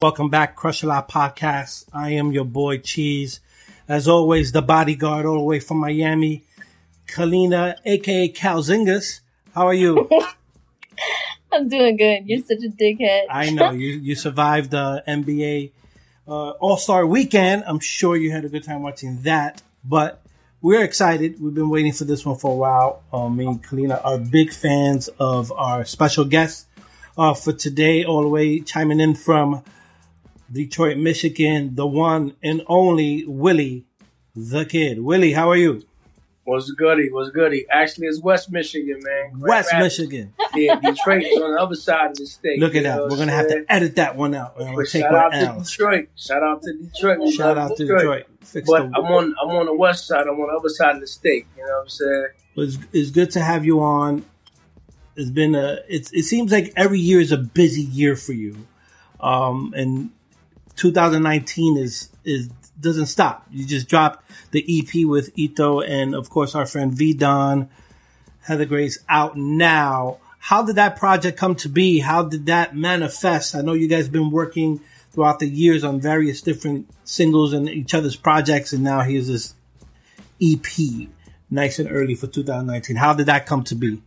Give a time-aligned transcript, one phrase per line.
[0.00, 1.86] Welcome back, Crush a Lot Podcast.
[1.92, 3.40] I am your boy Cheese.
[3.88, 6.44] As always, the bodyguard all the way from Miami,
[7.08, 9.22] Kalina, aka Calzingas.
[9.56, 10.08] How are you?
[11.52, 12.28] I'm doing good.
[12.28, 13.22] You're such a dickhead.
[13.28, 13.88] I know you.
[13.88, 15.72] You survived the NBA
[16.28, 17.64] uh, All Star Weekend.
[17.66, 19.62] I'm sure you had a good time watching that.
[19.82, 20.22] But
[20.62, 21.42] we're excited.
[21.42, 23.02] We've been waiting for this one for a while.
[23.12, 26.68] Um, me and Kalina are big fans of our special guest
[27.16, 29.64] uh, for today, all the way chiming in from
[30.50, 33.86] Detroit, Michigan, the one and only Willie
[34.34, 35.00] the Kid.
[35.00, 35.82] Willie, how are you?
[36.44, 37.10] What's goody?
[37.12, 37.66] What's goody?
[37.70, 39.32] Actually, it's West Michigan, man.
[39.32, 39.98] Grand West Rapids.
[39.98, 40.34] Michigan.
[40.54, 42.58] Yeah, Detroit is on the other side of the state.
[42.58, 43.02] Look at that.
[43.02, 44.56] We're gonna have to edit that one out.
[44.58, 45.62] Take shout out to.
[45.62, 46.08] Detroit.
[46.16, 47.18] Shout out to Detroit.
[47.20, 48.24] We Shout out to Detroit.
[48.40, 50.22] Fix But I'm on I'm on the west side.
[50.22, 51.46] I'm on the other side of the state.
[51.54, 52.26] You know what I'm saying?
[52.56, 54.24] it's, it's good to have you on.
[55.16, 55.80] It's been a.
[55.86, 58.66] It's, it seems like every year is a busy year for you,
[59.20, 60.10] um, and
[60.78, 62.48] 2019 is is
[62.80, 63.46] doesn't stop.
[63.50, 67.68] You just dropped the EP with Eto and of course our friend V Don,
[68.42, 70.18] Heather Grace out now.
[70.38, 71.98] How did that project come to be?
[71.98, 73.54] How did that manifest?
[73.54, 77.68] I know you guys have been working throughout the years on various different singles and
[77.68, 79.54] each other's projects, and now here's this
[80.40, 81.08] EP,
[81.50, 82.94] nice and early for 2019.
[82.96, 84.00] How did that come to be?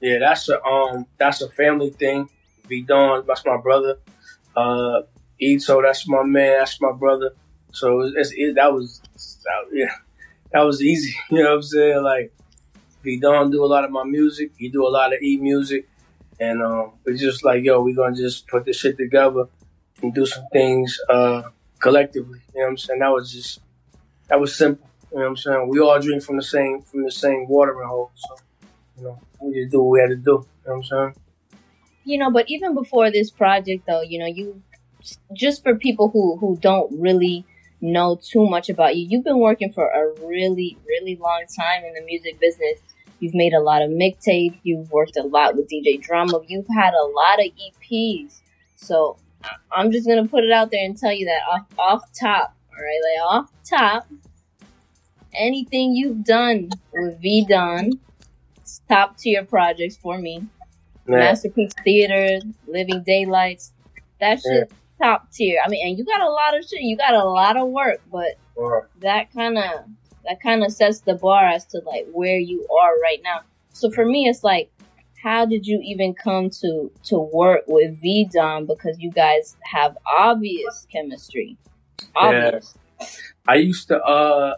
[0.00, 2.28] Yeah, that's a um that's a family thing.
[2.68, 3.96] V Don, that's my brother.
[4.54, 5.02] Uh
[5.40, 7.32] Eto, that's my man, that's my brother.
[7.72, 9.00] So it's, it, that was
[9.44, 9.94] that, yeah,
[10.52, 11.14] that was easy.
[11.30, 12.02] You know what I'm saying?
[12.02, 12.32] Like
[13.02, 15.88] V Don do a lot of my music, he do a lot of E music,
[16.38, 19.46] and um it's just like yo, we gonna just put this shit together
[20.02, 21.42] and do some things uh
[21.80, 22.40] collectively.
[22.54, 23.00] You know what I'm saying?
[23.00, 23.60] That was just
[24.28, 24.88] that was simple.
[25.10, 25.68] You know what I'm saying?
[25.68, 28.12] We all drink from the same from the same watering hole.
[28.14, 28.36] So
[28.96, 30.22] you know, we just do what we had to do.
[30.22, 31.14] You know what I'm saying?
[32.04, 34.62] You know, but even before this project, though, you know, you
[35.32, 37.44] just for people who who don't really
[37.80, 41.94] know too much about you, you've been working for a really really long time in
[41.94, 42.78] the music business.
[43.20, 44.58] You've made a lot of mixtapes.
[44.62, 46.40] You've worked a lot with DJ Drama.
[46.46, 48.40] You've had a lot of EPs.
[48.76, 49.16] So
[49.72, 52.82] I'm just gonna put it out there and tell you that off off top, all
[52.82, 54.06] right, like off top,
[55.32, 57.92] anything you've done with V Don,
[58.88, 60.46] top tier projects for me.
[61.06, 63.72] Masterpiece Theater, Living Daylights.
[64.20, 64.72] That shit
[65.04, 65.60] top tier.
[65.64, 66.80] I mean, and you got a lot of shit.
[66.80, 68.38] You got a lot of work, but
[69.00, 69.84] that kind of
[70.24, 73.40] that kind of sets the bar as to like where you are right now.
[73.72, 74.70] So for me, it's like,
[75.22, 78.66] how did you even come to to work with V Don?
[78.66, 81.56] Because you guys have obvious chemistry.
[82.16, 82.74] Obvious.
[83.46, 84.56] I used to uh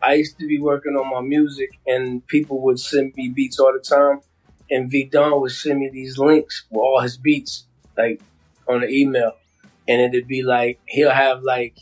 [0.00, 3.72] I used to be working on my music and people would send me beats all
[3.72, 4.20] the time
[4.70, 8.20] and V Don would send me these links with all his beats like
[8.68, 9.32] on the email
[9.88, 11.78] and it'd be like he'll have like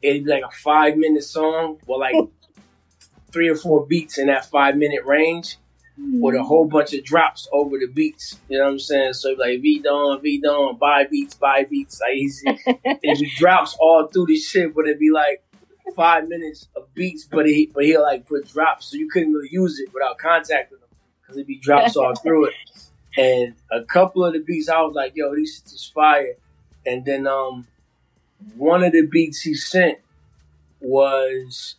[0.00, 2.14] it'd be like a five minute song with like
[3.32, 5.58] three or four beats in that five minute range
[5.98, 6.46] with a mm-hmm.
[6.46, 8.38] whole bunch of drops over the beats.
[8.48, 9.12] You know what I'm saying?
[9.12, 12.00] So like V Don, V Don, buy beats, buy beats.
[12.00, 12.42] Like he's
[13.02, 15.44] it'd drops all through this shit, but it'd be like
[15.96, 19.48] five minutes of beats, but he but he'll like put drops, so you couldn't really
[19.50, 20.88] use it without contacting him
[21.20, 22.54] because it'd be drops all through it.
[23.14, 26.32] And a couple of the beats, I was like, yo, these is fire.
[26.84, 27.66] And then um,
[28.56, 29.98] one of the beats he sent
[30.80, 31.76] was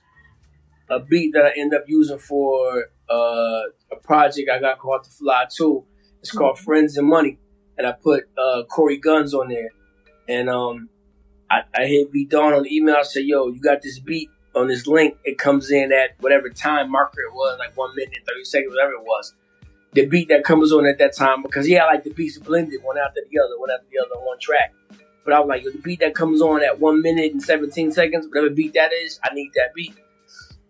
[0.90, 5.10] a beat that I ended up using for uh, a project I got called The
[5.10, 5.84] Fly Too.
[6.20, 7.38] It's called Friends and Money,
[7.78, 9.70] and I put uh, Cory Gunz on there.
[10.30, 10.90] And um,
[11.50, 12.96] I, I hit V Don on the email.
[12.96, 15.18] I said, "Yo, you got this beat on this link.
[15.26, 18.74] It comes in at whatever time marker it was, like one minute and thirty seconds,
[18.74, 19.34] whatever it was.
[19.94, 22.98] The beat that comes on at that time, because yeah, like the beats blended one
[22.98, 24.74] after the other, one after the other on one track.
[25.24, 27.92] But I was like, yo, the beat that comes on at one minute and seventeen
[27.92, 29.96] seconds, whatever beat that is, I need that beat.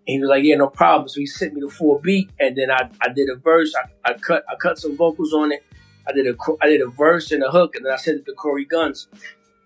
[0.06, 1.07] And he was like, yeah, no problem.
[1.07, 3.73] So he sent me the full beat, and then I, I did a verse.
[3.75, 5.63] I, I cut I cut some vocals on it.
[6.05, 8.25] I did a I did a verse and a hook, and then I sent it
[8.25, 9.07] to Cory Gunz.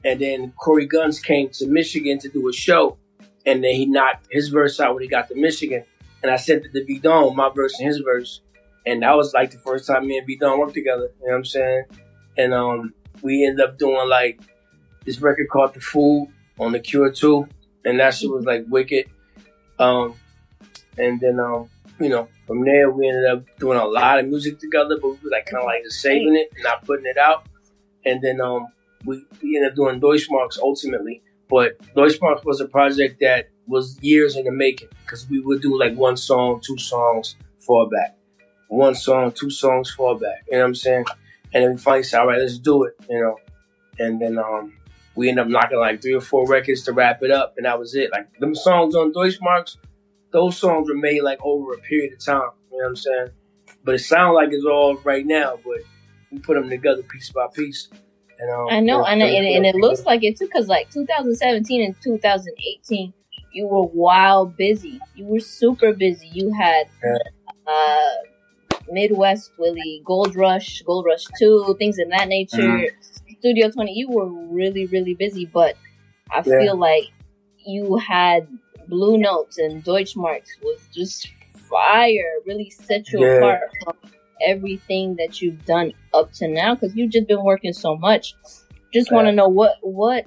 [0.06, 2.98] And then Cory Gunz came to Michigan to do a show,
[3.46, 5.84] and then he knocked his verse out when he got to Michigan.
[6.22, 8.42] And I sent it to V Don, my verse and his verse,
[8.88, 11.12] and that was like the first time me and V Don worked together.
[11.20, 11.84] You know what I'm saying?
[12.38, 14.40] And um, we ended up doing like
[15.06, 17.48] this record called The Food on the Cure too,
[17.84, 19.10] and that shit was like wicked.
[19.78, 20.16] Um,
[20.98, 21.70] and then um,
[22.00, 25.18] you know, from there we ended up doing a lot of music together, but we
[25.22, 27.46] was like kind of like just saving it, and not putting it out.
[28.06, 28.68] And then um,
[29.04, 31.22] we, we ended up doing Deutschmarks ultimately.
[31.50, 35.78] But Deutschmarks was a project that was years in the making because we would do
[35.78, 38.17] like one song, two songs, fall back.
[38.68, 40.44] One song, two songs, fall back.
[40.48, 41.06] You know what I'm saying?
[41.54, 43.38] And then we finally said, all right, let's do it, you know.
[44.00, 44.74] and then um,
[45.16, 47.80] we ended up knocking like three or four records to wrap it up, and that
[47.80, 48.12] was it.
[48.12, 49.78] Like them songs on Deutschmarks,
[50.32, 52.52] those songs were made like over a period of time.
[52.72, 53.30] You know what I'm saying?
[53.84, 55.80] But it sounds like it's all right now, but
[56.32, 57.88] we put them together piece by piece.
[58.40, 61.84] And, um, I know, and, and, and, it looks like it too, because like 2017
[61.84, 63.14] and 2018,
[63.52, 65.00] you were wild busy.
[65.16, 66.28] You were super busy.
[66.28, 66.88] You had
[67.66, 68.10] uh,
[68.90, 72.58] Midwest Willie, Gold Rush, Gold Rush 2, things in that nature.
[72.58, 73.36] Mm-hmm.
[73.40, 75.76] Studio 20, you were really, really busy, but
[76.32, 76.60] I yeah.
[76.60, 77.04] feel like
[77.66, 78.48] you had
[78.88, 81.30] Blue Notes and Deutschmarks was just
[81.70, 83.38] fire, really set you yeah.
[83.38, 83.96] apart from
[84.42, 88.36] everything that you've done up to now because you've just been working so much.
[88.94, 90.26] Just want to know what, what,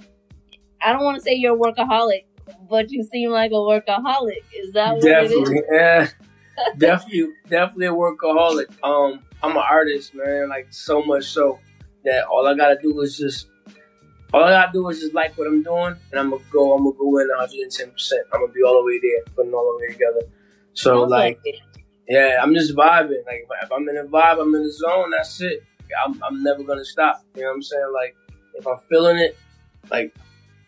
[0.83, 2.25] I don't want to say you're a workaholic,
[2.69, 4.45] but you seem like a workaholic.
[4.55, 5.65] Is that what Definitely, it is?
[5.73, 6.09] Yeah
[6.79, 8.67] definitely, definitely a workaholic.
[8.83, 10.49] Um, I'm an artist, man.
[10.49, 11.59] Like so much so
[12.05, 13.49] that all I gotta do is just,
[14.33, 16.75] all I gotta do is just like what I'm doing, and I'm gonna go.
[16.75, 17.91] I'm gonna go in 110.
[17.91, 20.23] percent I'm gonna be all the way there, putting all the way together.
[20.75, 21.41] So like,
[22.09, 23.25] yeah, I'm just vibing.
[23.27, 25.11] Like if I'm in a vibe, I'm in the zone.
[25.11, 25.63] That's it.
[26.05, 27.25] I'm, I'm never gonna stop.
[27.35, 27.93] You know what I'm saying?
[27.95, 28.17] Like
[28.55, 29.37] if I'm feeling it,
[29.91, 30.15] like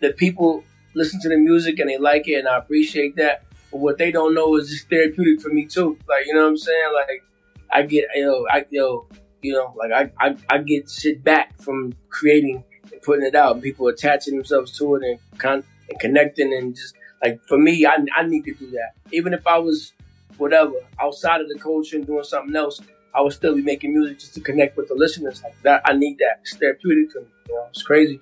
[0.01, 3.45] the people listen to the music and they like it, and I appreciate that.
[3.73, 5.99] But what they don't know is it's therapeutic for me too.
[6.07, 6.93] Like, you know what I'm saying?
[6.95, 7.25] Like,
[7.71, 9.07] I get, know, I, know,
[9.41, 13.55] you know, like I, I, I get shit back from creating and putting it out
[13.55, 17.87] and people attaching themselves to it and, con- and connecting and just like for me,
[17.87, 18.93] I, I need to do that.
[19.11, 19.93] Even if I was
[20.37, 22.81] whatever outside of the culture and doing something else,
[23.15, 25.43] I would still be making music just to connect with the listeners.
[25.43, 26.41] Like that, I need that.
[26.43, 27.27] It's therapeutic to me.
[27.49, 28.21] You know, it's crazy.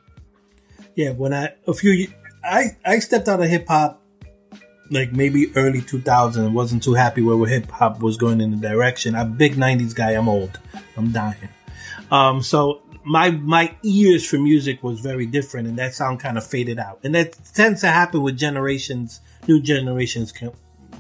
[0.94, 2.08] Yeah, when I a few,
[2.44, 4.02] I I stepped out of hip hop
[4.90, 9.14] like maybe early 2000 wasn't too happy where hip hop was going in the direction.
[9.14, 10.12] I'm a big 90s guy.
[10.12, 10.58] I'm old.
[10.96, 11.48] I'm dying.
[12.10, 16.46] Um, so my my ears for music was very different, and that sound kind of
[16.46, 17.00] faded out.
[17.04, 19.20] And that tends to happen with generations.
[19.46, 20.52] New generations can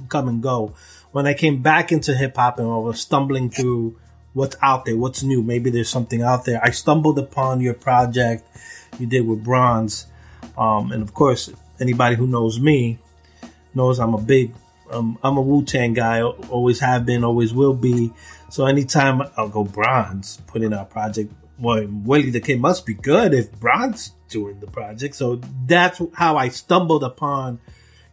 [0.08, 0.74] come and go.
[1.12, 3.98] When I came back into hip hop and I was stumbling through
[4.32, 6.60] what's out there, what's new, maybe there's something out there.
[6.62, 8.46] I stumbled upon your project
[8.98, 10.06] you did with Bronze,
[10.56, 11.50] um, and of course,
[11.80, 12.98] anybody who knows me
[13.74, 14.54] knows I'm a big,
[14.90, 16.22] um, I'm a Wu Tang guy.
[16.22, 18.12] Always have been, always will be.
[18.48, 21.32] So anytime I'll go Bronze, putting out project.
[21.58, 25.14] Well, Willie the Kid must be good if Bronze doing the project.
[25.14, 27.60] So that's how I stumbled upon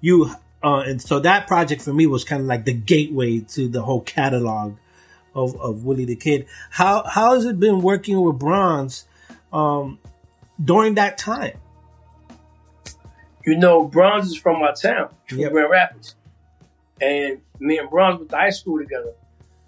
[0.02, 0.32] you.
[0.62, 3.82] Uh, and so that project for me was kind of like the gateway to the
[3.82, 4.76] whole catalog
[5.34, 6.48] of, of Willie the Kid.
[6.72, 9.06] How how has it been working with Bronze
[9.54, 10.00] um,
[10.62, 11.58] during that time?
[13.48, 15.54] You know, Bronze is from my town, from yep.
[15.54, 16.16] Grand Rapids.
[17.02, 19.14] And me and Bronze went to high school together.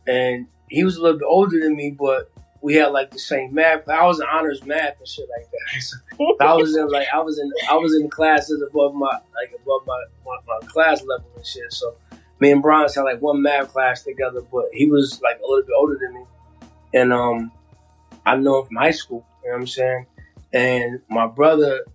[0.05, 2.29] And he was a little bit older than me, but
[2.61, 3.87] we had like the same math.
[3.87, 5.81] I was in honors math and shit like that.
[5.81, 9.53] So I was in like I was in I was in classes above my like
[9.55, 11.71] above my, my, my class level and shit.
[11.71, 11.95] So
[12.41, 15.65] me and Bronze had like one math class together, but he was like a little
[15.65, 16.23] bit older than me.
[16.93, 17.51] And um
[18.25, 20.05] I know him from high school, you know what I'm saying?
[20.51, 21.85] And my brother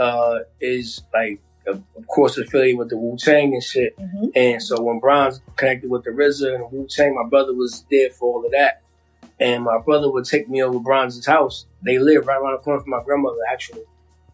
[0.00, 3.96] uh, is like, of, course, affiliated with the Wu Tang and shit.
[3.98, 4.28] Mm-hmm.
[4.34, 8.10] And so when Bronze connected with the RZA and Wu Tang, my brother was there
[8.10, 8.82] for all of that.
[9.38, 11.66] And my brother would take me over Bronze's house.
[11.82, 13.82] They live right around the corner from my grandmother, actually.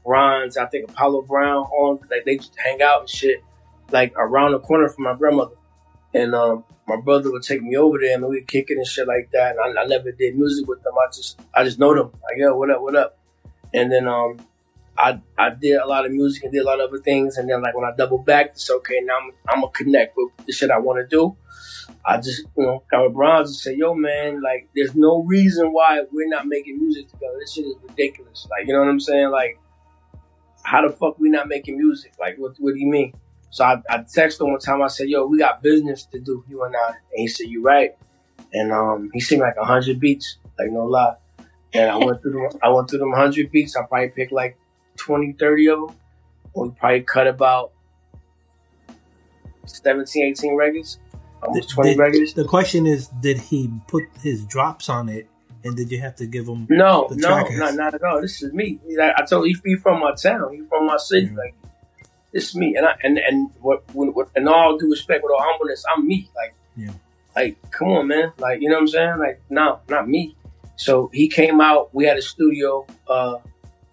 [0.05, 3.43] Bronze, I think Apollo Brown, on like they just hang out and shit,
[3.91, 5.57] like around the corner from my grandmother.
[6.15, 9.09] And um, my brother would take me over there and we'd kick it and shit
[9.09, 9.57] like that.
[9.57, 10.95] And I, I, never did music with them.
[10.97, 12.13] I just I just know them.
[12.23, 13.19] Like, yo, what up, what up?
[13.75, 14.39] And then um,
[14.99, 17.49] I I did a lot of music and did a lot of other things, and
[17.49, 19.01] then like when I double back, it's okay.
[19.03, 21.37] Now I'm I'm gonna connect with the shit I want to do.
[22.05, 25.73] I just you know got with Bronze and say, yo man, like there's no reason
[25.73, 27.35] why we're not making music together.
[27.41, 28.47] This shit is ridiculous.
[28.51, 29.31] Like you know what I'm saying?
[29.31, 29.59] Like
[30.63, 32.13] how the fuck we not making music?
[32.19, 33.13] Like what what do you mean?
[33.51, 34.83] So I, I texted him one time.
[34.83, 36.89] I said, yo, we got business to do, you and I.
[36.89, 37.93] And he said, you right.
[38.53, 41.15] And um, he seemed me like hundred beats, like no lie.
[41.73, 42.61] And I went through them.
[42.63, 43.77] I went through them hundred beats.
[43.77, 44.59] I probably picked like
[44.97, 45.97] 20, 30 of them.
[46.55, 47.73] We probably cut about
[49.67, 50.99] 17, 18 records,
[51.43, 52.35] almost 20 did, records.
[52.35, 55.29] The question is, did he put his drops on it?
[55.65, 56.67] And did you have to give him?
[56.71, 58.21] No, no, not, not at all.
[58.21, 58.79] This is me.
[59.01, 60.55] I, told you, he from my town.
[60.55, 61.29] He from my city.
[61.35, 61.55] Like,
[62.33, 62.77] this is me.
[62.77, 66.31] And I, and and what, what, and all due respect, with all humbleness, I'm me.
[66.37, 66.93] Like, yeah.
[67.35, 68.33] like, come on, man.
[68.39, 69.19] Like, you know what I'm saying?
[69.19, 70.37] Like, no, not me.
[70.77, 71.93] So he came out.
[71.93, 72.87] We had a studio.
[73.09, 73.39] Uh,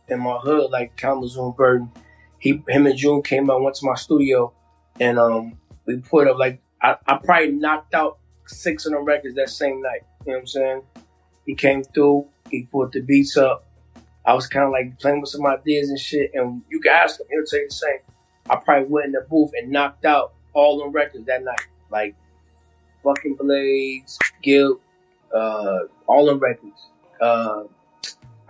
[0.08, 1.92] in my hood, like Kalamazoo Burton.
[2.40, 4.54] He, him and June came out, went to my studio,
[5.00, 8.18] and um, we put up like I, I probably knocked out
[8.48, 10.02] six of them records that same night.
[10.26, 10.82] You know what I'm saying?
[11.46, 13.66] He came through, he put the beats up,
[14.26, 16.32] I was kind of like playing with some ideas and shit.
[16.34, 18.00] And you can ask him; he'll tell you the same.
[18.50, 22.16] I probably went in the booth and knocked out all them records that night, like
[23.04, 24.80] fucking Blades, Guilt,
[25.34, 26.88] uh, all them records.
[27.20, 27.64] Uh,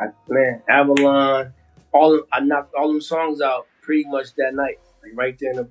[0.04, 1.54] I, man, Avalon,
[1.92, 5.52] all them, I knocked all them songs out pretty much that night, like right there
[5.52, 5.70] in the.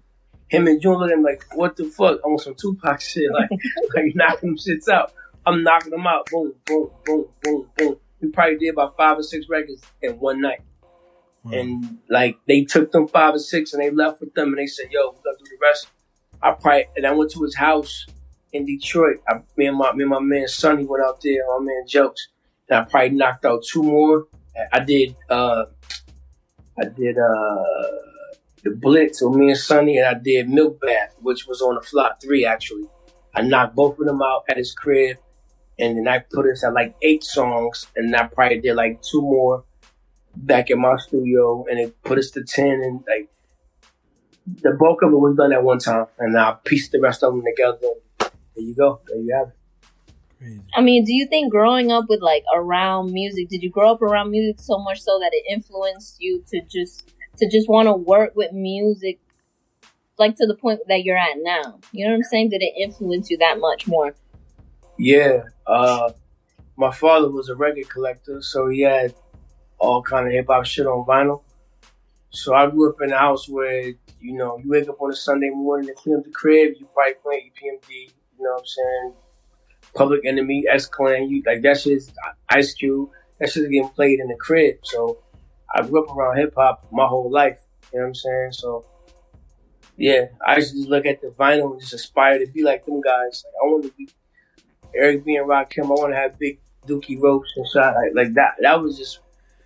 [0.49, 2.23] Him and June looking like, what the fuck?
[2.27, 3.49] On some Tupac shit, like,
[3.95, 5.13] like knocking them shits out.
[5.47, 6.27] I'm knocking them out.
[6.31, 7.97] Boom, boom, boom, boom, boom.
[8.21, 10.61] We probably did about five or six records in one night.
[11.43, 11.53] Wow.
[11.53, 14.67] And like they took them five or six and they left with them and they
[14.69, 15.89] said, "Yo, we're gonna do the rest."
[16.41, 18.07] I probably and I went to his house
[18.53, 19.23] in Detroit.
[19.29, 21.41] I, me and my me and my man Sonny went out there.
[21.49, 22.29] My man Jokes,
[22.69, 24.27] and I probably knocked out two more.
[24.73, 25.17] I did.
[25.29, 25.65] uh
[26.79, 27.65] I did uh
[28.65, 31.81] the Blitz with me and Sonny, and I did Milk Bath, which was on the
[31.81, 32.87] flop three actually.
[33.35, 35.17] I knocked both of them out at his crib,
[35.79, 39.23] and then I put us at like eight songs, and I probably did like two
[39.23, 39.65] more
[40.37, 43.29] back in my studio, and it put us to ten, and like
[44.63, 47.33] the bulk of it was done at one time, and I pieced the rest of
[47.33, 47.95] them together.
[48.19, 49.01] There you go.
[49.09, 49.55] There you have it.
[50.43, 50.61] Crazy.
[50.75, 54.03] I mean, do you think growing up with like around music, did you grow up
[54.03, 57.93] around music so much so that it influenced you to just to just want to
[57.93, 59.21] work with music
[60.19, 61.79] like to the point that you're at now?
[61.93, 62.51] You know what I'm saying?
[62.51, 64.15] Did it influence you that much more?
[64.99, 65.43] Yeah.
[65.67, 66.11] Uh,
[66.77, 69.15] my father was a record collector, so he had
[69.79, 71.43] all kind of hip hop shit on vinyl.
[72.31, 75.17] So I grew up in a house where you know you wake up on a
[75.17, 77.91] Sunday morning and clean up the crib, you probably playing EPMD.
[78.39, 79.13] You know what I'm saying?
[79.95, 83.11] Public Enemy, X Clan, you like that shit's uh, Ice Cube.
[83.39, 84.77] That shit's getting played in the crib.
[84.83, 85.19] So
[85.75, 87.59] I grew up around hip hop my whole life.
[87.93, 88.53] You know what I'm saying?
[88.53, 88.87] So
[89.97, 92.87] yeah, I used to just look at the vinyl and just aspire to be like
[92.87, 93.45] them guys.
[93.45, 94.09] Like I want to be
[94.95, 95.85] Eric B and Rakim.
[95.85, 98.55] I want to have big Dookie ropes and shot like, like that.
[98.61, 99.21] That was just.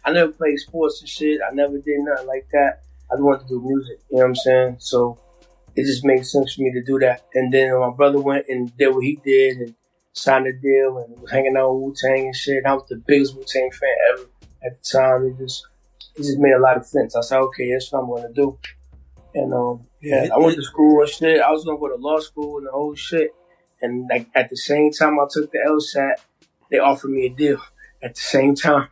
[0.04, 1.40] I never played sports and shit.
[1.42, 2.82] I never did nothing like that.
[3.10, 3.98] I just wanted to do music.
[4.08, 4.76] You know what I'm saying?
[4.78, 5.18] So
[5.74, 7.24] it just made sense for me to do that.
[7.34, 9.74] And then my brother went and did what he did and
[10.16, 12.58] signed a deal and was hanging out with Wu Tang and shit.
[12.58, 14.28] And I was the biggest Wu Tang fan ever
[14.64, 15.26] at the time.
[15.26, 15.66] It just
[16.16, 17.14] it just made a lot of sense.
[17.14, 18.58] I said, okay, that's what I'm gonna do.
[19.34, 21.40] And um, yeah, I went to school and shit.
[21.40, 23.34] I was gonna go to law school and the whole shit.
[23.82, 26.14] And like at the same time I took the LSAT,
[26.70, 27.60] they offered me a deal.
[28.02, 28.88] At the same time,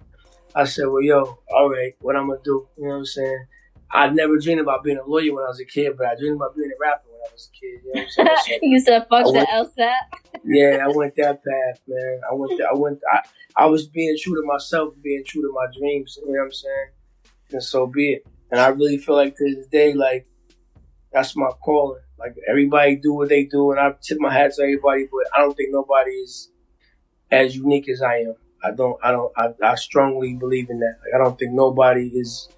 [0.54, 2.68] I said, well, yo, all right, what I'm gonna do?
[2.76, 3.46] You know what I'm saying?
[3.90, 6.36] I never dreamed about being a lawyer when I was a kid, but I dreamed
[6.36, 7.80] about being a rapper I was a kid.
[7.84, 8.60] You know what I'm saying?
[8.62, 10.40] You said fuck I the LSAT.
[10.44, 12.20] yeah, I went that path, man.
[12.30, 13.20] I went, I went, I,
[13.56, 16.18] I was being true to myself, being true to my dreams.
[16.20, 16.88] You know what I'm saying?
[17.52, 18.26] And so be it.
[18.50, 20.26] And I really feel like to this day, like
[21.12, 22.02] that's my calling.
[22.18, 25.40] Like everybody do what they do, and I tip my hat to everybody, but I
[25.40, 26.50] don't think nobody is
[27.30, 28.34] as unique as I am.
[28.62, 30.96] I don't, I don't, I, I strongly believe in that.
[31.04, 32.48] Like I don't think nobody is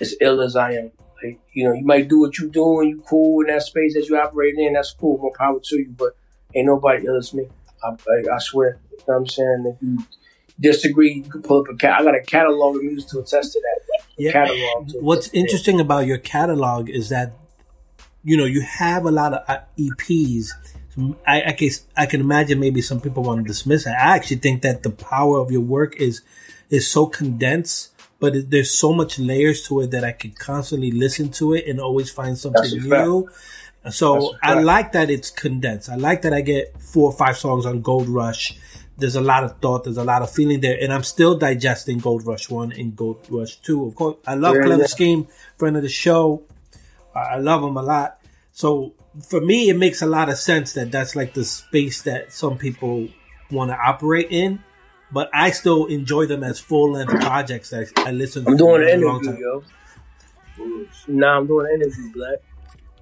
[0.00, 0.92] as ill as I am.
[1.22, 3.94] Like you know, you might do what you do and you cool in that space
[3.94, 4.74] that you operate in.
[4.74, 5.94] That's cool, more power to you.
[5.96, 6.16] But
[6.54, 7.46] ain't nobody ill as me.
[7.82, 8.78] I, I, I swear.
[8.90, 9.74] You know what I'm saying?
[9.74, 10.04] If you
[10.60, 12.00] disagree, you can pull up a cat.
[12.00, 14.04] I got a catalog of music to attest to that.
[14.16, 14.32] Yeah.
[14.32, 14.92] Catalog.
[15.00, 15.38] What's that.
[15.38, 17.32] interesting about your catalog is that
[18.24, 20.50] you know you have a lot of uh, EPs.
[21.26, 23.90] I, I can I can imagine maybe some people want to dismiss it.
[23.90, 26.22] I actually think that the power of your work is
[26.70, 30.90] is so condensed, but it, there's so much layers to it that I can constantly
[30.90, 33.06] listen to it and always find something a fact.
[33.06, 33.28] new.
[33.90, 35.88] So I like that it's condensed.
[35.88, 38.58] I like that I get four or five songs on Gold Rush.
[38.96, 39.84] There's a lot of thought.
[39.84, 43.24] There's a lot of feeling there, and I'm still digesting Gold Rush One and Gold
[43.30, 43.86] Rush Two.
[43.86, 44.86] Of course, I love Yeah, Clever yeah.
[44.88, 46.42] Scheme, friend of the show.
[47.14, 48.18] I I love him a lot.
[48.52, 48.94] So
[49.28, 52.58] for me, it makes a lot of sense that that's like the space that some
[52.58, 53.08] people
[53.50, 54.62] want to operate in.
[55.10, 58.82] But I still enjoy them as full length projects that I listen to I'm doing
[58.82, 59.38] an interview, time.
[59.40, 59.64] yo.
[61.06, 62.38] Nah, I'm doing an interview, Black.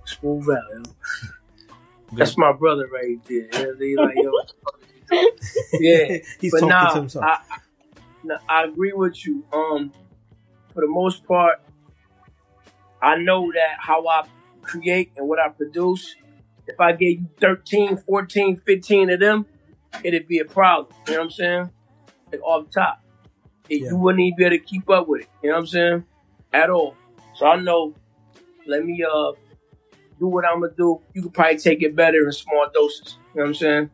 [0.04, 0.82] Smooth out, yo.
[2.12, 3.75] That's my brother right there.
[3.75, 5.30] They like, yo, what the fuck is he doing?
[5.80, 6.18] yeah.
[6.40, 7.25] He's but talking nah, to himself.
[7.25, 7.38] I,
[8.48, 9.44] I agree with you.
[9.52, 9.92] Um,
[10.72, 11.60] for the most part,
[13.02, 14.26] I know that how I
[14.62, 16.14] create and what I produce,
[16.66, 19.46] if I gave you 13, 14, 15 of them,
[20.04, 20.94] it'd be a problem.
[21.06, 21.70] You know what I'm saying?
[22.38, 23.00] Like off top.
[23.69, 23.90] It- Yeah.
[23.90, 25.28] You wouldn't even be able to keep up with it.
[25.43, 26.05] You know what I'm saying?
[26.52, 26.97] At all.
[27.35, 27.95] So I know,
[28.66, 29.33] let me uh
[30.19, 31.00] do what I'm gonna do.
[31.14, 33.19] You could probably take it better in small doses.
[33.35, 33.90] You know what I'm saying?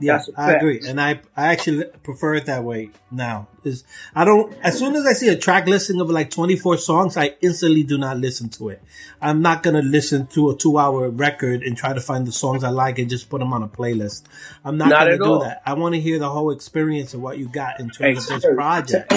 [0.00, 3.46] Yeah, I agree, and I I actually prefer it that way now.
[3.62, 3.84] Is
[4.14, 7.16] I don't as soon as I see a track listing of like twenty four songs,
[7.16, 8.82] I instantly do not listen to it.
[9.22, 12.64] I'm not gonna listen to a two hour record and try to find the songs
[12.64, 14.24] I like and just put them on a playlist.
[14.64, 15.38] I'm not, Not gonna do all.
[15.40, 15.62] that.
[15.64, 18.42] I want to hear the whole experience of what you got in terms Hey, of
[18.42, 19.12] this project.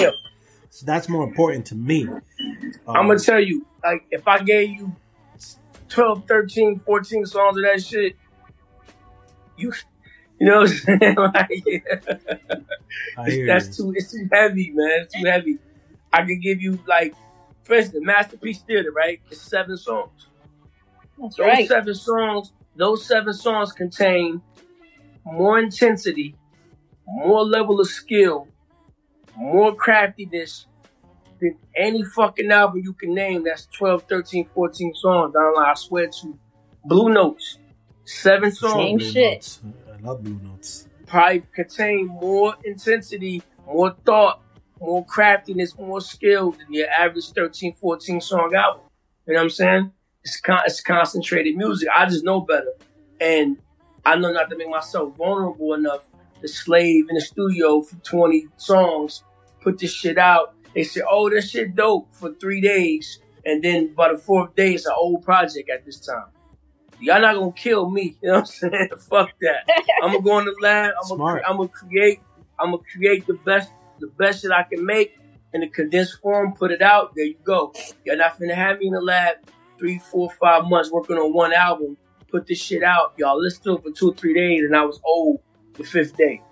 [0.70, 2.06] So that's more important to me.
[2.06, 2.20] Um,
[2.86, 4.94] I'm gonna tell you, like, if I gave you
[5.88, 8.16] 12, 13, 14 songs of that shit,
[9.56, 9.72] you,
[10.40, 11.16] you know what I'm saying?
[11.34, 13.46] like, yeah.
[13.46, 15.02] that's too, it's too heavy, man.
[15.02, 15.58] It's too heavy.
[16.12, 17.14] I can give you like,
[17.64, 19.20] for instance, Masterpiece Theater, right?
[19.30, 20.26] It's seven songs.
[21.20, 21.68] That's those right.
[21.68, 24.40] seven songs, those seven songs contain
[25.24, 26.36] more intensity,
[27.06, 28.48] more level of skill,
[29.36, 30.66] more craftiness
[31.40, 35.34] than any fucking album you can name that's 12, 13, 14 songs.
[35.36, 36.38] I, I swear to
[36.84, 37.58] Blue Notes,
[38.04, 38.74] seven songs.
[38.74, 39.58] Same Blue shit.
[39.98, 40.88] I love Blue Notes.
[41.06, 44.42] Probably contain more intensity, more thought,
[44.80, 48.82] more craftiness, more skill than your average 13, 14 song album.
[49.26, 49.92] You know what I'm saying?
[50.22, 51.88] It's, con- it's concentrated music.
[51.94, 52.72] I just know better.
[53.20, 53.58] And
[54.04, 56.06] I know not to make myself vulnerable enough
[56.40, 59.24] to slave in the studio for 20 songs,
[59.60, 60.54] put this shit out.
[60.74, 63.20] They say, oh, this shit dope for three days.
[63.44, 66.26] And then by the fourth day, it's an old project at this time.
[67.00, 68.16] Y'all not gonna kill me.
[68.22, 68.88] You know what I'm saying?
[69.10, 69.68] Fuck that.
[70.02, 70.94] I'm gonna go in the lab.
[71.02, 72.20] I'm gonna, I'm gonna create.
[72.58, 75.16] I'm gonna create the best, the best shit I can make
[75.52, 76.54] in a condensed form.
[76.54, 77.14] Put it out.
[77.14, 77.72] There you go.
[78.04, 79.36] Y'all not finna have me in the lab
[79.78, 81.96] three, four, five months working on one album.
[82.30, 83.14] Put this shit out.
[83.16, 85.40] Y'all listen to it for two or three days, and I was old
[85.74, 86.42] the fifth day.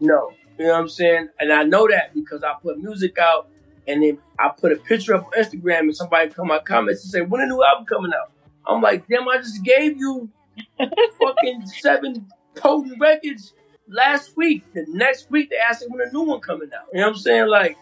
[0.00, 1.28] No, you know what I'm saying?
[1.38, 3.48] And I know that because I put music out,
[3.86, 7.12] and then I put a picture up on Instagram, and somebody come my comments and
[7.12, 8.32] say, "When a new album coming out?"
[8.70, 10.30] I'm like, "Damn, I just gave you
[10.78, 13.52] fucking seven potent records
[13.88, 14.64] last week.
[14.72, 16.86] The next week they asked me when a new one coming out.
[16.92, 17.48] You know what I'm saying?
[17.48, 17.76] Like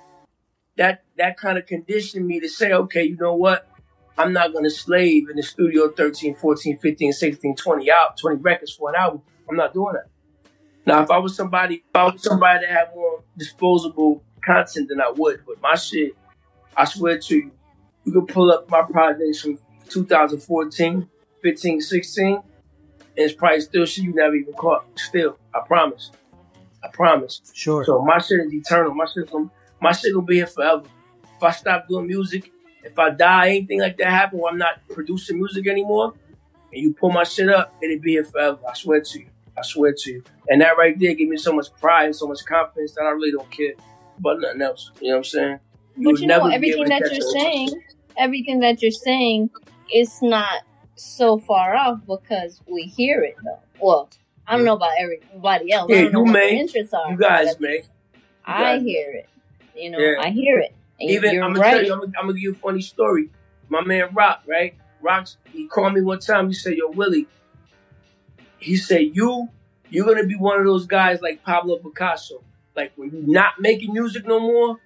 [0.77, 3.69] that that kind of conditioned me to say, okay, you know what?
[4.17, 8.73] I'm not gonna slave in the studio 13, 14, 15, 16, 20 out, 20 records
[8.73, 9.23] for an album.
[9.49, 10.07] I'm not doing that.
[10.87, 15.01] Now if I was somebody if I was somebody that had more disposable content than
[15.01, 16.17] I would, but my shit,
[16.77, 17.51] I swear to you,
[18.05, 21.09] you could pull up my projects from 2014,
[21.43, 22.43] 15, 16, and
[23.17, 24.87] it's probably still shit you never even caught.
[24.97, 26.11] Still, I promise.
[26.83, 27.41] I promise.
[27.53, 27.85] Sure.
[27.85, 28.95] So my shit is eternal.
[28.95, 30.85] My shit gonna, my shit gonna be here forever.
[31.37, 32.53] If I stop doing music,
[32.85, 36.15] if I die, anything like that happen where I'm not producing music anymore,
[36.73, 38.59] and you pull my shit up, it'll be here forever.
[38.69, 39.29] I swear to you.
[39.57, 40.23] I swear to you.
[40.49, 43.11] And that right there give me so much pride and so much confidence that I
[43.11, 43.73] really don't care
[44.19, 44.93] about nothing else.
[45.01, 45.59] You know what I'm saying?
[45.97, 47.83] But you know, everything able that you're saying,
[48.17, 49.51] everything that you're saying
[49.95, 50.63] is not
[50.97, 53.61] so far off because we hear it though.
[53.81, 54.11] Well,
[54.47, 55.91] I don't know about everybody else.
[55.91, 56.59] Yeah, you may.
[56.59, 57.11] interests are.
[57.11, 57.79] You guys, but man.
[58.45, 58.83] I guys.
[58.83, 59.29] hear it.
[59.77, 60.15] You know, Yeah.
[60.21, 60.75] I hear it.
[61.01, 61.71] And Even I'm gonna right.
[61.75, 63.31] tell you, I'm gonna, I'm gonna give you a funny story.
[63.69, 64.75] My man Rock, right?
[65.01, 66.49] Rock's he called me one time.
[66.49, 67.29] He said, "Yo, Willie,"
[68.59, 69.49] he said, "You,
[69.91, 72.43] you're gonna be one of those guys like Pablo Picasso.
[72.75, 74.79] Like when you're not making music no more,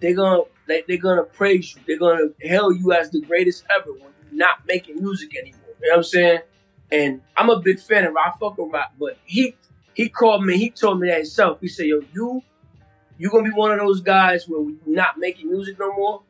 [0.00, 1.80] they're gonna they, they're gonna praise you.
[1.86, 5.60] They're gonna hail you as the greatest ever when not making music anymore.
[5.80, 6.40] You know what I'm saying?
[6.90, 8.16] And I'm a big fan of.
[8.16, 9.54] I fuck Rock, but he
[9.94, 10.56] he called me.
[10.56, 11.60] He told me that himself.
[11.60, 12.42] He said, "Yo, you."
[13.18, 16.22] you're gonna be one of those guys where you're not making music no more.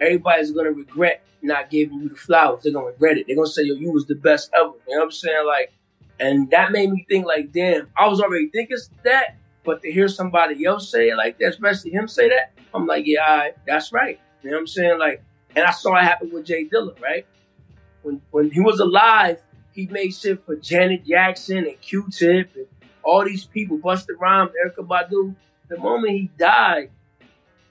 [0.00, 2.62] Everybody's gonna regret not giving you the flowers.
[2.62, 3.26] They're gonna regret it.
[3.26, 5.46] They're gonna say, "Yo, you was the best ever." You know what I'm saying?
[5.46, 5.72] Like,
[6.18, 10.08] and that made me think, like, damn, I was already thinking that, but to hear
[10.08, 14.20] somebody else say it like that, especially him say that, I'm like, yeah, that's right.
[14.42, 14.98] You know what I'm saying?
[14.98, 15.22] Like,
[15.56, 17.26] and I saw it happen with J Dilla, right?
[18.02, 19.40] When when he was alive,
[19.72, 22.66] he made shit for Janet Jackson and Q-Tip and
[23.02, 25.34] all these people, Busta Rhymes, Erykah Badu.
[25.68, 26.90] The moment he died,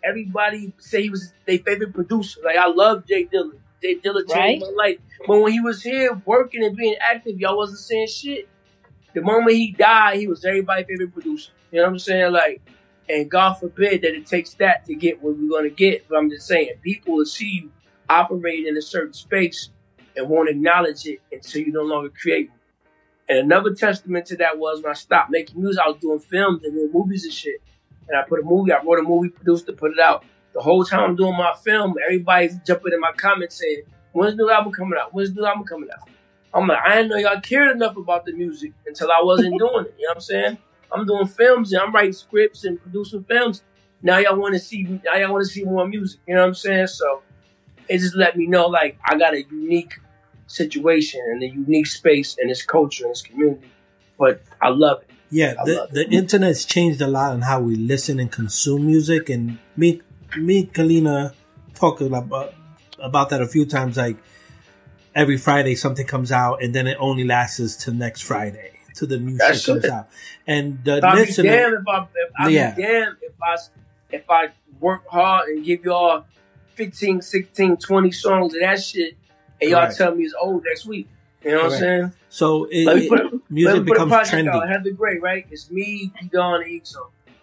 [0.03, 2.39] everybody say he was their favorite producer.
[2.43, 3.53] Like I love J Dilla.
[3.81, 4.59] J Dilla changed Right.
[4.61, 4.97] my life.
[5.27, 8.47] But when he was here working and being active, y'all wasn't saying shit.
[9.13, 11.51] The moment he died, he was everybody's favorite producer.
[11.71, 12.31] You know what I'm saying?
[12.31, 12.61] Like,
[13.09, 16.07] and God forbid that it takes that to get what we're gonna get.
[16.07, 17.71] But I'm just saying, people will see you
[18.07, 19.69] operate in a certain space
[20.15, 22.51] and won't acknowledge it until you no longer create.
[23.27, 26.63] And another testament to that was when I stopped making music, I was doing films
[26.63, 27.61] and doing movies and shit.
[28.07, 30.25] And I put a movie, I wrote a movie, produced it, put it out.
[30.53, 34.43] The whole time I'm doing my film, everybody's jumping in my comments saying, When's the
[34.43, 35.13] new album coming out?
[35.13, 36.09] When's the new album coming out?
[36.51, 39.85] I'm like, I didn't know y'all cared enough about the music until I wasn't doing
[39.85, 39.95] it.
[39.99, 40.57] You know what I'm saying?
[40.91, 43.63] I'm doing films and I'm writing scripts and producing films.
[44.01, 46.19] Now y'all want to see now y'all want to see more music.
[46.27, 46.87] You know what I'm saying?
[46.87, 47.21] So
[47.87, 49.99] it just let me know like I got a unique
[50.47, 53.69] situation and a unique space in this culture and this community.
[54.17, 55.09] But I love it.
[55.31, 59.29] Yeah, I the, the internet's changed a lot on how we listen and consume music,
[59.29, 60.01] and me,
[60.35, 61.33] me, Kalina
[61.75, 62.55] talk about
[62.97, 63.95] about that a few times.
[63.95, 64.17] Like
[65.13, 69.17] every Friday, something comes out, and then it only lasts till next Friday till the
[69.19, 70.09] new That's shit comes out.
[70.47, 72.75] And the I'd be listener, if I if I'd Yeah.
[72.75, 73.55] be damned if I
[74.11, 74.47] if I
[74.79, 76.25] work hard and give y'all
[76.75, 79.15] 15, 16, 20 songs of that shit,
[79.61, 79.95] and y'all Right.
[79.95, 81.07] tell me it's old next week.
[81.43, 82.11] You know what I'm saying?
[82.29, 84.63] So it, Let me it- put, let music me put a becomes project out.
[84.63, 84.67] trendy.
[84.71, 85.45] Heather Gray, right?
[85.51, 86.97] It's me, V Don, and Eto.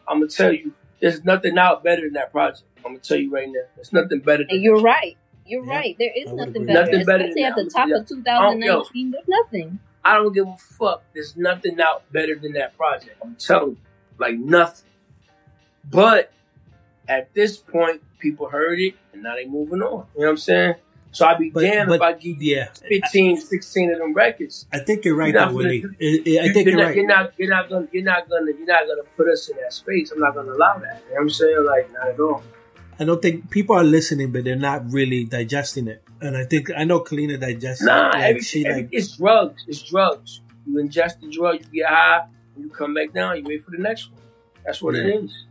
[0.08, 2.62] I'm gonna tell you, there's nothing out better than that project.
[2.84, 3.60] I'm gonna tell you right now.
[3.74, 5.16] There's nothing better than And you're right.
[5.46, 5.96] You're Yeah, right.
[5.98, 6.80] There is nothing better.
[6.80, 7.96] Nothing better Especially than at the top Yeah.
[7.96, 9.78] of 2019, there's nothing.
[10.06, 11.02] I don't give a fuck.
[11.14, 13.16] There's nothing out better than that project.
[13.22, 13.76] I'm telling you,
[14.18, 14.88] like nothing.
[15.90, 16.32] But
[17.08, 20.06] at this point, people heard it, and now they moving on.
[20.14, 20.74] You know what I'm saying?
[21.12, 24.66] So I'd be But- damned if I give you Yeah, 15, 16 of them records.
[24.72, 25.82] I think you're right, though, Willie.
[25.84, 26.96] I- I I think you're, you're not, right.
[26.96, 27.32] you're not.
[27.38, 27.88] You're not gonna.
[27.92, 28.50] You're not gonna.
[28.52, 30.10] You're not gonna put us in that space.
[30.12, 31.02] I'm not gonna allow that.
[31.08, 31.64] You know what I'm saying?
[31.64, 32.42] Like not at all.
[32.98, 36.02] I don't think people are listening, but they're not really digesting it.
[36.20, 38.34] And I think I know Kalina digests Nah, it.
[38.34, 39.64] Like, she like it's drugs.
[39.68, 40.40] It's drugs.
[40.66, 42.26] You ingest the drug, you get high,
[42.58, 44.20] you come back down, you wait for the next one.
[44.64, 45.44] That's what it is.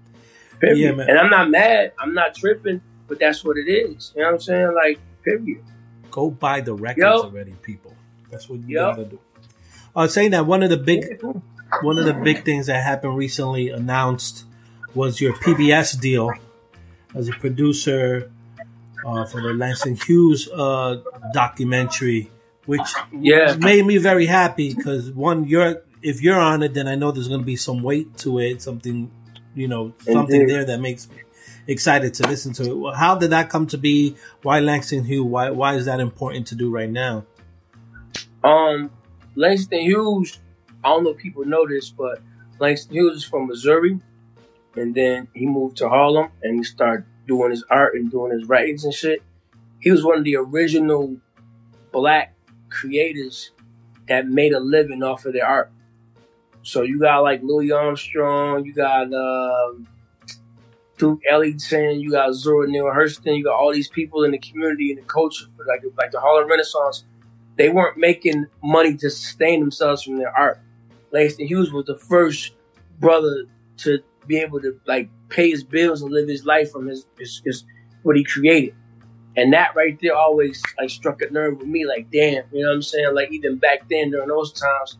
[0.59, 0.77] Period.
[0.77, 1.09] Yeah, man.
[1.09, 1.93] And I'm not mad.
[1.99, 4.11] I'm not tripping, but that's what it is.
[4.15, 4.73] You know what I'm saying?
[4.73, 5.63] Like, period.
[6.11, 7.23] go buy the records Yo.
[7.23, 7.95] already, people.
[8.29, 8.91] That's what you Yo.
[8.91, 9.19] gotta do.
[9.95, 11.21] I was saying that one of the big
[11.81, 14.45] one of the big things that happened recently announced
[14.93, 16.31] was your PBS deal
[17.15, 18.31] as a producer
[19.05, 21.01] uh, for the Langston Hughes uh,
[21.33, 22.29] documentary,
[22.65, 23.55] which Yeah.
[23.57, 27.27] made me very happy because one, you're if you're on it, then I know there's
[27.27, 29.09] going to be some weight to it, something
[29.55, 30.49] you know, something Indeed.
[30.53, 31.15] there that makes me
[31.67, 32.77] excited to listen to it.
[32.77, 34.15] Well, How did that come to be?
[34.43, 35.25] Why Langston Hughes?
[35.25, 37.25] Why why is that important to do right now?
[38.43, 38.91] Um,
[39.35, 40.39] Langston Hughes,
[40.83, 42.21] I don't know if people know this, but
[42.59, 43.99] Langston Hughes is from Missouri.
[44.75, 48.47] And then he moved to Harlem and he started doing his art and doing his
[48.47, 49.23] writings and shit.
[49.79, 51.17] He was one of the original
[51.91, 52.33] black
[52.69, 53.51] creators
[54.07, 55.71] that made a living off of their art.
[56.63, 59.87] So you got like Louis Armstrong, you got um,
[60.97, 64.89] Duke Ellington, you got Zora Neale Hurston, you got all these people in the community
[64.91, 67.05] and the culture for like like the Harlem Renaissance
[67.55, 70.59] they weren't making money to sustain themselves from their art.
[71.11, 72.53] Langston Hughes was the first
[72.99, 73.45] brother
[73.77, 77.41] to be able to like pay his bills and live his life from his, his,
[77.45, 77.63] his
[78.03, 78.75] what he created.
[79.37, 82.69] And that right there always like struck a nerve with me, like damn, you know
[82.69, 83.13] what I'm saying?
[83.13, 84.97] Like even back then during those times,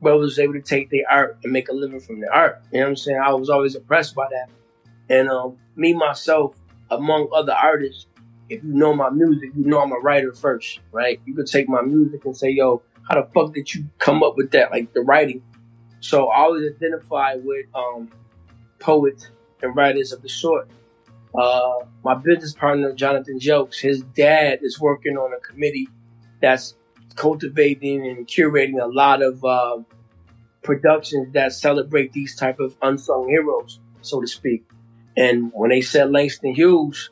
[0.00, 2.62] brothers was able to take their art and make a living from their art.
[2.72, 3.20] You know what I'm saying?
[3.22, 4.48] I was always impressed by that.
[5.08, 6.58] And um, me myself,
[6.90, 8.06] among other artists,
[8.48, 11.20] if you know my music, you know I'm a writer first, right?
[11.24, 14.36] You could take my music and say, yo, how the fuck did you come up
[14.36, 14.70] with that?
[14.70, 15.42] Like the writing.
[16.00, 18.10] So I always identify with um,
[18.78, 19.28] poets
[19.62, 20.68] and writers of the sort.
[21.34, 25.88] Uh, my business partner, Jonathan Jokes, his dad is working on a committee
[26.40, 26.74] that's
[27.14, 29.78] cultivating and curating a lot of uh,
[30.62, 34.64] productions that celebrate these type of unsung heroes, so to speak.
[35.16, 37.10] And when they said Langston Hughes,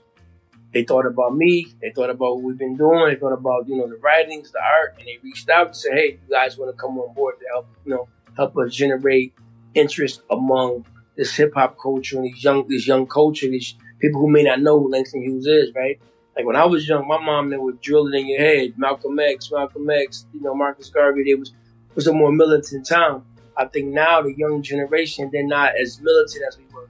[0.73, 1.73] they thought about me.
[1.81, 3.09] They thought about what we've been doing.
[3.09, 5.93] They thought about you know the writings, the art, and they reached out and said,
[5.95, 9.35] "Hey, you guys want to come on board to help you know help us generate
[9.75, 10.85] interest among
[11.17, 14.61] this hip hop culture and these young this young culture, these people who may not
[14.61, 16.01] know who Langston Hughes is, right?
[16.37, 18.75] Like when I was young, my mom they would drill it in your head.
[18.77, 21.25] Malcolm X, Malcolm X, you know Marcus Garvey.
[21.25, 21.53] They was
[21.95, 23.25] was a more militant time.
[23.57, 26.89] I think now the young generation they're not as militant as we were,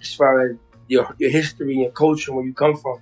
[0.00, 0.56] as far as
[0.88, 3.00] your your history and culture and where you come from.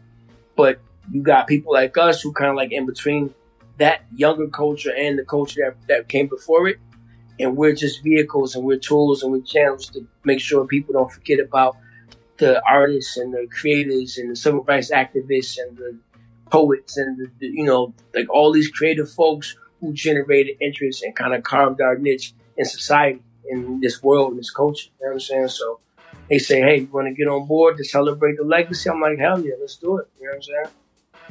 [0.57, 3.35] But you got people like us who kind of like in between
[3.79, 6.79] that younger culture and the culture that, that came before it.
[7.39, 11.11] And we're just vehicles and we're tools and we're channels to make sure people don't
[11.11, 11.77] forget about
[12.39, 15.99] the artists and the creators and the civil rights activists and the
[16.51, 21.15] poets and the, the you know, like all these creative folks who generated interest and
[21.15, 24.89] kind of carved our niche in society, in this world, in this culture.
[25.01, 25.49] You know what I'm saying?
[25.49, 25.81] So
[26.29, 28.91] they say, hey, you want to get on board to celebrate the legacy?
[28.91, 30.09] I'm like, hell yeah, let's do it.
[30.19, 30.75] You know what I'm saying?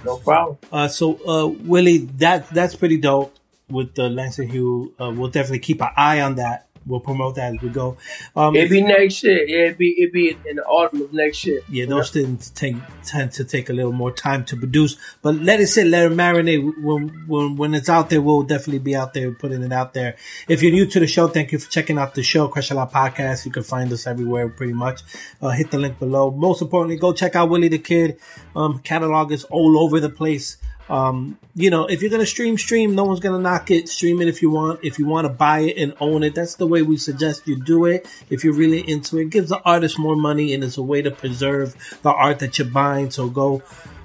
[0.05, 0.57] No problem.
[0.71, 3.36] Uh, so uh, Willie, that that's pretty dope
[3.69, 4.91] with the Langston Hughes.
[4.99, 6.63] Uh, we'll definitely keep an eye on that.
[6.85, 7.97] We'll promote that as we go.
[8.33, 9.45] Um, It'd be next year.
[9.45, 11.59] Yeah, it'd be it'd be in the autumn of next year.
[11.69, 15.59] yeah, those things take tend to take a little more time to produce, but let
[15.59, 16.81] it sit, let it marinate.
[16.81, 20.15] When when when it's out there, we'll definitely be out there putting it out there.
[20.47, 22.75] If you're new to the show, thank you for checking out the show, Crush a
[22.75, 23.45] Lot Podcast.
[23.45, 25.01] You can find us everywhere, pretty much.
[25.41, 26.31] Uh, hit the link below.
[26.31, 28.17] Most importantly, go check out Willie the Kid.
[28.55, 30.55] Um, catalog is all over the place.
[30.89, 32.95] Um, you know, if you're gonna stream, stream.
[32.95, 33.89] No one's gonna knock it.
[33.89, 34.79] Stream it if you want.
[34.83, 37.61] If you want to buy it and own it, that's the way we suggest you
[37.61, 38.07] do it.
[38.29, 41.01] If you're really into it, it gives the artist more money and it's a way
[41.01, 43.11] to preserve the art that you're buying.
[43.11, 43.61] So go,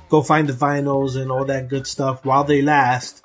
[0.09, 3.23] go find the vinyls and all that good stuff while they last.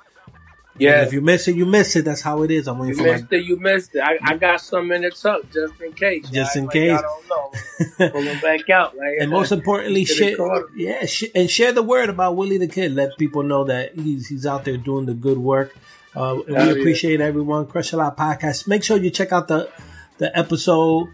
[0.78, 1.02] Yeah.
[1.02, 2.04] If you miss it, you miss it.
[2.04, 2.68] That's how it is.
[2.68, 4.00] I'm waiting You for missed it, you missed it.
[4.00, 6.28] I, I got some in the tuck just in case.
[6.30, 6.98] Just I, in like, case.
[6.98, 7.52] I don't know.
[7.98, 8.08] my.
[8.10, 8.96] Pull them back out.
[8.96, 10.36] Like, and most importantly, share
[10.76, 12.94] yeah, sh- and share the word about Willie the Kid.
[12.94, 15.74] Let people know that he's he's out there doing the good work.
[16.14, 16.64] Uh, we yeah.
[16.66, 17.66] appreciate everyone.
[17.66, 18.66] Crush a lot podcast.
[18.66, 19.70] Make sure you check out the
[20.18, 21.08] the episode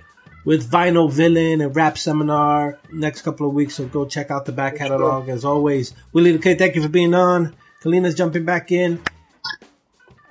[0.44, 3.74] with Vinyl Villain and Rap Seminar next couple of weeks.
[3.74, 5.94] So go check out the back catalog as always.
[6.12, 7.54] Willie the Kid, thank you for being on.
[7.82, 9.02] Kalina's jumping back in.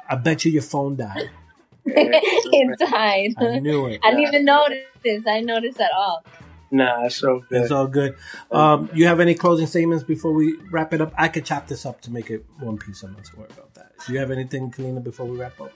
[0.09, 1.29] I bet you your phone died.
[1.85, 3.33] it died.
[3.37, 3.99] I knew it.
[4.03, 4.85] I didn't even notice.
[5.05, 6.23] I didn't at all.
[6.71, 7.61] Nah, it's so good.
[7.61, 8.15] It's all good.
[8.51, 11.13] Um, you have any closing statements before we wrap it up?
[11.15, 13.03] I could chop this up to make it one piece.
[13.03, 13.91] I'm not too worried about that.
[14.05, 15.71] Do you have anything, Kalina, before we wrap up?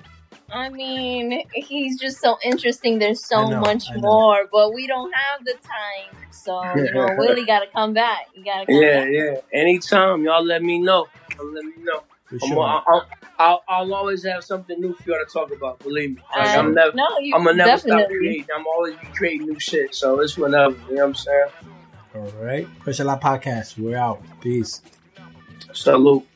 [0.52, 2.98] I mean, he's just so interesting.
[2.98, 6.32] There's so know, much more, but we don't have the time.
[6.32, 8.30] So, you know, Willie got to come back.
[8.34, 9.10] You got to come yeah, back.
[9.12, 9.60] yeah.
[9.60, 11.06] Anytime, y'all let me know.
[11.38, 12.02] Y'all let me know.
[12.30, 13.08] For I'm, I'll,
[13.40, 15.80] I'll, I'll always have something new for y'all to talk about.
[15.80, 16.22] Believe me.
[16.36, 16.92] Like, I'm Um, never.
[16.94, 18.46] no, you I'm gonna never stop creating.
[18.54, 19.96] I'm always be creating new shit.
[19.96, 20.76] So it's whenever.
[20.90, 21.48] You know what I'm saying?
[22.16, 22.68] All right.
[22.80, 23.78] Crush a lot podcast.
[23.78, 24.22] We're out.
[24.42, 24.82] Peace.
[25.74, 26.28] Salute.